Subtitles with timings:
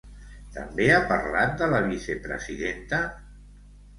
[0.53, 3.03] També ha parlat de la vicepresidenta?